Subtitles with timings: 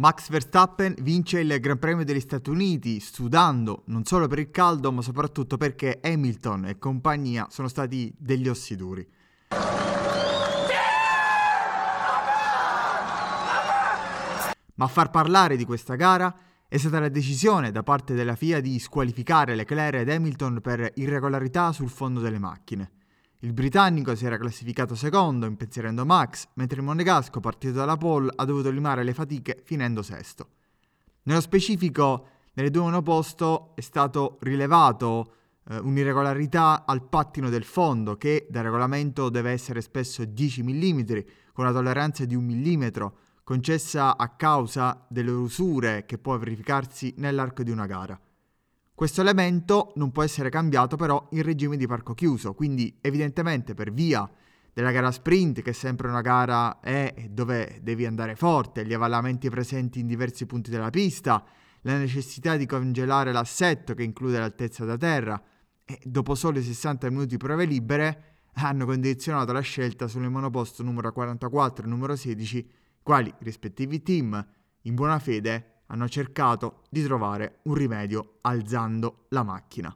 [0.00, 4.90] Max Verstappen vince il Gran Premio degli Stati Uniti sudando non solo per il caldo
[4.92, 9.06] ma soprattutto perché Hamilton e compagnia sono stati degli ossi duri.
[14.76, 16.34] Ma a far parlare di questa gara
[16.66, 21.72] è stata la decisione da parte della FIA di squalificare Leclerc ed Hamilton per irregolarità
[21.72, 22.99] sul fondo delle macchine.
[23.42, 28.44] Il britannico si era classificato secondo, impensierendo Max, mentre il monegasco, partito dalla pole, ha
[28.44, 30.48] dovuto limare le fatiche finendo sesto.
[31.22, 35.32] Nello specifico, nelle due monoposto è stato rilevato
[35.70, 41.00] eh, un'irregolarità al pattino del fondo, che da regolamento deve essere spesso 10 mm,
[41.54, 47.62] con una tolleranza di un millimetro, concessa a causa delle usure che può verificarsi nell'arco
[47.62, 48.20] di una gara.
[49.00, 53.94] Questo elemento non può essere cambiato però in regime di parco chiuso, quindi evidentemente per
[53.94, 54.30] via
[54.74, 59.48] della gara sprint, che è sempre una gara è dove devi andare forte, gli avvallamenti
[59.48, 61.42] presenti in diversi punti della pista,
[61.80, 65.42] la necessità di congelare l'assetto che include l'altezza da terra
[65.82, 68.24] e dopo soli 60 minuti di prove libere
[68.56, 72.70] hanno condizionato la scelta sulle monoposto numero 44 e numero 16,
[73.02, 74.46] quali rispettivi team
[74.82, 79.94] in buona fede hanno cercato di trovare un rimedio alzando la macchina.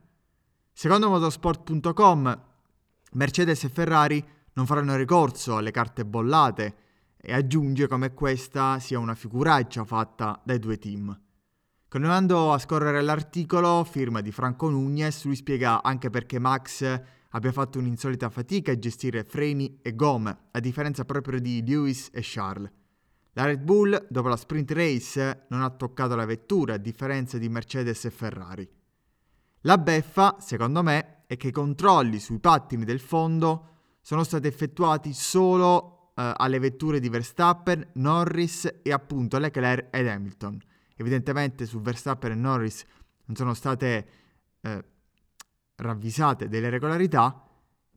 [0.73, 2.42] Secondo motorsport.com,
[3.12, 6.77] Mercedes e Ferrari non faranno ricorso alle carte bollate
[7.17, 11.19] e aggiunge come questa sia una figuraccia fatta dai due team.
[11.89, 17.78] Continuando a scorrere l'articolo, firma di Franco Nunez, lui spiega anche perché Max abbia fatto
[17.78, 22.70] un'insolita fatica a gestire freni e gomme, a differenza proprio di Lewis e Charles.
[23.36, 27.48] La Red Bull, dopo la sprint race, non ha toccato la vettura, a differenza di
[27.48, 28.68] Mercedes e Ferrari.
[29.62, 33.68] La beffa, secondo me, è che i controlli sui pattini del fondo
[34.00, 40.60] sono stati effettuati solo eh, alle vetture di Verstappen, Norris e appunto Leclerc ed Hamilton.
[40.94, 42.84] Evidentemente su Verstappen e Norris
[43.24, 44.08] non sono state
[44.60, 44.84] eh,
[45.74, 47.42] ravvisate delle regolarità,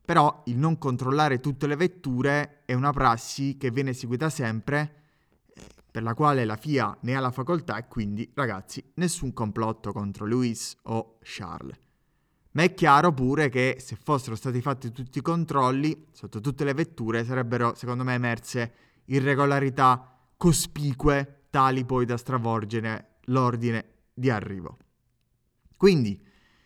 [0.04, 5.06] però il non controllare tutte le vetture è una prassi che viene eseguita sempre
[5.98, 10.28] per la quale la FIA ne ha la facoltà e quindi, ragazzi, nessun complotto contro
[10.28, 11.76] Lewis o Charles.
[12.52, 16.76] Ma è chiaro pure che se fossero stati fatti tutti i controlli sotto tutte le
[16.76, 18.74] vetture sarebbero, secondo me, emerse
[19.06, 24.78] irregolarità cospicue tali poi da stravolgere l'ordine di arrivo.
[25.78, 26.24] Quindi,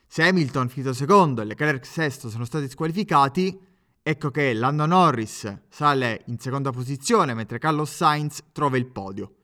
[0.07, 3.57] se Hamilton finito secondo e Leclerc sesto sono stati squalificati,
[4.03, 9.35] Ecco che Lando Norris sale in seconda posizione mentre Carlos Sainz trova il podio.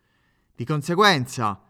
[0.55, 1.61] Di conseguenza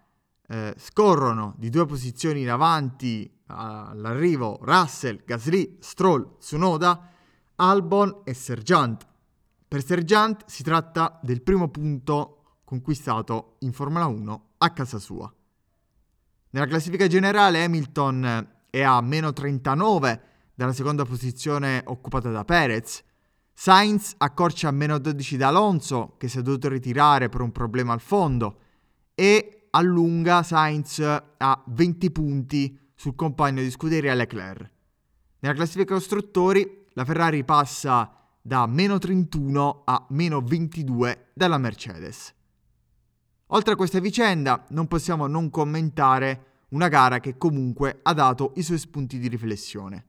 [0.47, 7.11] eh, scorrono di due posizioni in avanti all'arrivo Russell, Gasly, Stroll, Tsunoda,
[7.55, 9.05] Albon e Sergeant.
[9.67, 15.29] Per Sergeant si tratta del primo punto conquistato in Formula 1 a casa sua.
[16.51, 20.21] Nella classifica generale Hamilton è a meno 39
[20.57, 23.03] dalla seconda posizione occupata da Perez.
[23.53, 27.93] Sainz accorcia a meno 12 da Alonso, che si è dovuto ritirare per un problema
[27.93, 28.57] al fondo,
[29.13, 30.99] e allunga Sainz
[31.37, 34.71] a 20 punti sul compagno di scuderia Leclerc.
[35.41, 42.33] Nella classifica costruttori la Ferrari passa da meno 31 a meno 22 dalla Mercedes.
[43.47, 48.63] Oltre a questa vicenda non possiamo non commentare una gara che comunque ha dato i
[48.63, 50.06] suoi spunti di riflessione.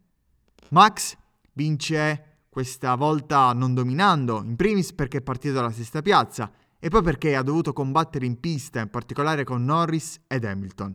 [0.70, 1.16] Max
[1.54, 7.02] vince questa volta non dominando, in primis perché è partito dalla sesta piazza e poi
[7.02, 10.94] perché ha dovuto combattere in pista, in particolare con Norris ed Hamilton.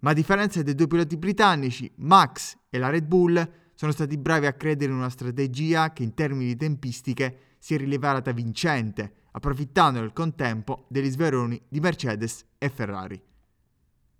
[0.00, 4.46] Ma a differenza dei due piloti britannici, Max e la Red Bull sono stati bravi
[4.46, 10.00] a credere in una strategia che in termini di tempistiche si è rilevata vincente, approfittando
[10.00, 13.20] nel contempo degli sveroni di Mercedes e Ferrari.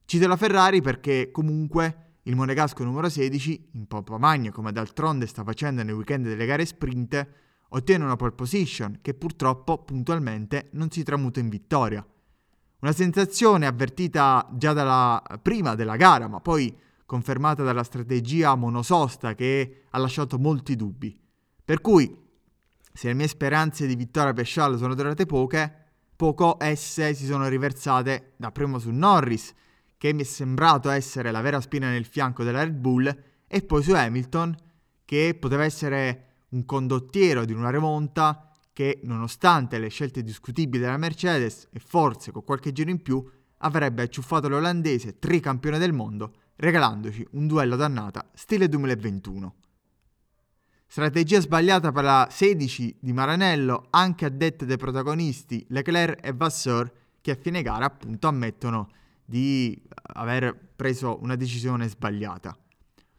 [0.04, 5.42] Cito la Ferrari perché comunque il monegasco numero 16, in pompa magna come d'altronde sta
[5.42, 7.26] facendo nei weekend delle gare sprint,
[7.70, 12.06] ottiene una pole position che purtroppo puntualmente non si tramuta in vittoria.
[12.80, 16.76] Una sensazione avvertita già dalla prima della gara, ma poi
[17.06, 21.18] confermata dalla strategia monososta che ha lasciato molti dubbi.
[21.64, 22.14] Per cui,
[22.92, 27.48] se le mie speranze di vittoria per Charles sono durate poche, poco esse si sono
[27.48, 29.54] riversate dapprima su Norris,
[29.98, 33.14] che mi è sembrato essere la vera spina nel fianco della Red Bull,
[33.46, 34.56] e poi su Hamilton,
[35.04, 41.68] che poteva essere un condottiero di una remonta che, nonostante le scelte discutibili della Mercedes
[41.72, 43.22] e forse con qualche giro in più,
[43.58, 49.54] avrebbe acciuffato l'olandese tricampione del mondo, regalandoci un duello d'annata stile 2021.
[50.86, 56.90] Strategia sbagliata per la 16 di Maranello, anche a dette dei protagonisti Leclerc e Vasseur,
[57.20, 58.88] che a fine gara appunto ammettono
[59.28, 59.78] di
[60.14, 62.56] aver preso una decisione sbagliata.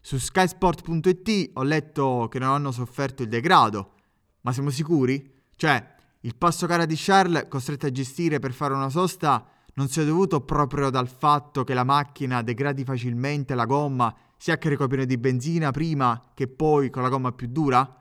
[0.01, 3.91] Su skysport.it ho letto che non hanno sofferto il degrado,
[4.41, 5.31] ma siamo sicuri?
[5.55, 9.45] Cioè, il passo gara di Charles costretto a gestire per fare una sosta
[9.75, 14.69] non sia dovuto proprio dal fatto che la macchina degradi facilmente la gomma sia che
[14.69, 17.97] ricopione di benzina prima che poi con la gomma più dura?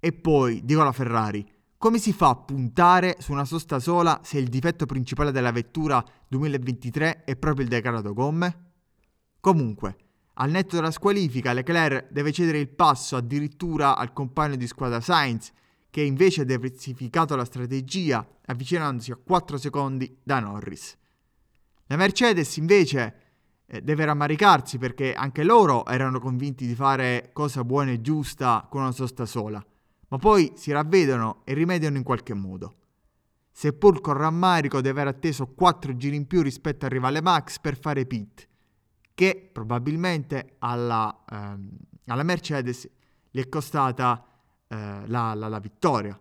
[0.00, 1.46] E poi, dico alla Ferrari,
[1.78, 6.04] come si fa a puntare su una sosta sola se il difetto principale della vettura
[6.26, 8.72] 2023 è proprio il degrado gomme?
[9.38, 9.96] Comunque,
[10.34, 15.52] al netto della squalifica, Leclerc deve cedere il passo addirittura al compagno di squadra Sainz,
[15.88, 20.96] che invece ha diversificato la strategia avvicinandosi a 4 secondi da Norris.
[21.86, 23.14] La Mercedes invece
[23.66, 28.82] eh, deve rammaricarsi perché anche loro erano convinti di fare cosa buona e giusta con
[28.82, 29.64] una sosta sola,
[30.08, 32.74] ma poi si ravvedono e rimediano in qualche modo.
[33.50, 37.76] Seppur con rammarico di aver atteso 4 giri in più rispetto al rivale Max per
[37.76, 38.46] fare pit,
[39.14, 41.70] che probabilmente alla, ehm,
[42.06, 42.88] alla Mercedes
[43.30, 44.24] gli è costata
[44.68, 46.18] eh, la, la, la vittoria.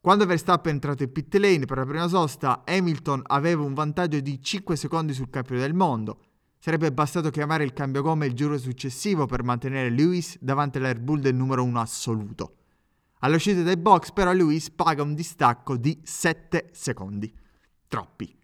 [0.00, 4.20] Quando Verstappen è entrato in pit lane per la prima sosta, Hamilton aveva un vantaggio
[4.20, 6.20] di 5 secondi sul campione del mondo.
[6.60, 11.18] Sarebbe bastato chiamare il cambio gomme il giro successivo per mantenere Lewis davanti all'Air Bull
[11.18, 12.57] del numero 1 assoluto.
[13.20, 17.32] All'uscita dai box però Lewis paga un distacco di 7 secondi.
[17.88, 18.36] Troppi.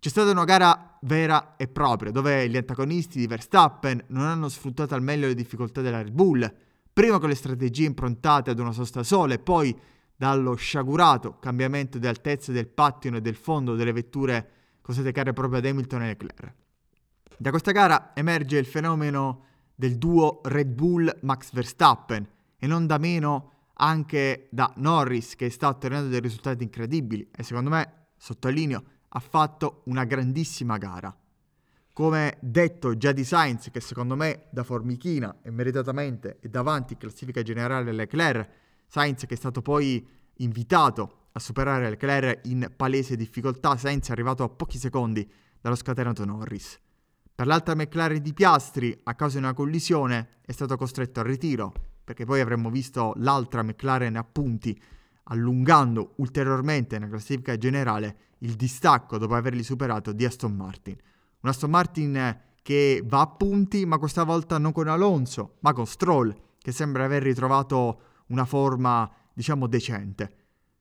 [0.00, 4.94] C'è stata una gara vera e propria, dove gli antagonisti di Verstappen non hanno sfruttato
[4.94, 6.54] al meglio le difficoltà della Red Bull,
[6.92, 9.76] prima con le strategie improntate ad una sosta sola e poi
[10.16, 15.58] dallo sciagurato cambiamento di altezza del pattino e del fondo delle vetture costate care proprio
[15.58, 16.54] ad Hamilton e Leclerc.
[17.36, 19.44] Da questa gara emerge il fenomeno
[19.74, 26.08] del duo Red Bull-Max Verstappen e non da meno anche da Norris che sta ottenendo
[26.08, 31.16] dei risultati incredibili e secondo me, sottolineo, ha fatto una grandissima gara.
[31.92, 36.98] Come detto già di Sainz, che secondo me da formichina e meritatamente è davanti in
[36.98, 38.50] classifica generale Leclerc,
[38.86, 44.44] Sainz che è stato poi invitato a superare Leclerc in palese difficoltà, Sainz è arrivato
[44.44, 45.28] a pochi secondi
[45.60, 46.78] dallo scatenato Norris.
[47.34, 51.72] Per l'altra McLaren di Piastri, a causa di una collisione, è stato costretto al ritiro,
[52.08, 54.80] perché poi avremmo visto l'altra McLaren a punti,
[55.24, 60.96] allungando ulteriormente nella classifica generale il distacco dopo averli superato di Aston Martin.
[61.40, 65.86] Un Aston Martin che va a punti, ma questa volta non con Alonso, ma con
[65.86, 70.32] Stroll, che sembra aver ritrovato una forma, diciamo, decente.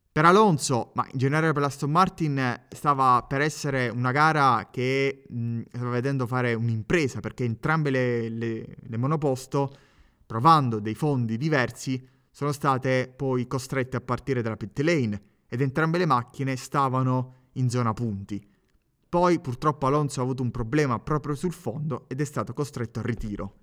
[0.10, 5.64] Per Alonso, ma in generale per l'Aston Martin, stava per essere una gara che mh,
[5.74, 9.76] stava vedendo fare un'impresa, perché entrambe le, le, le monoposto,
[10.28, 15.98] provando dei fondi diversi, sono state poi costrette a partire dalla pit lane ed entrambe
[15.98, 18.46] le macchine stavano in zona punti.
[19.10, 23.06] Poi purtroppo Alonso ha avuto un problema proprio sul fondo ed è stato costretto al
[23.06, 23.56] ritiro.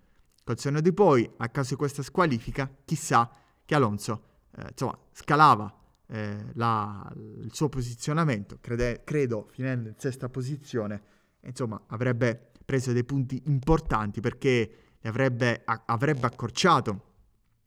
[0.42, 3.30] Col senno di poi, a causa di questa squalifica, chissà
[3.64, 4.24] che Alonso
[4.56, 5.72] eh, insomma, scalava
[6.06, 11.02] eh, la, il suo posizionamento, crede, credo finendo in sesta posizione,
[11.42, 17.12] insomma avrebbe preso dei punti importanti perché avrebbe, a, avrebbe accorciato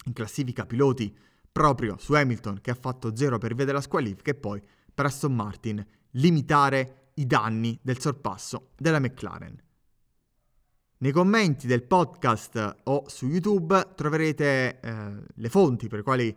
[0.05, 1.15] in classifica piloti
[1.51, 4.61] proprio su Hamilton che ha fatto 0 per via della squalifica e poi
[4.93, 9.55] per Aston Martin limitare i danni del sorpasso della McLaren.
[10.99, 16.35] Nei commenti del podcast o su YouTube troverete eh, le fonti per le quali, eh,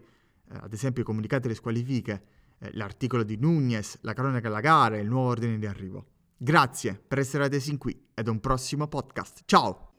[0.49, 2.23] ad esempio, comunicate le squalifiche,
[2.59, 6.07] eh, l'articolo di Nunez, la cronaca della gara e il nuovo ordine di arrivo.
[6.37, 9.43] Grazie per essere adesi qui ed un prossimo podcast.
[9.47, 9.90] Ciao!